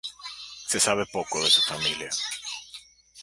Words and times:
Se 0.65 0.79
sabe 0.79 1.05
poco 1.13 1.43
de 1.43 1.51
su 1.51 1.61
familia. 1.61 2.09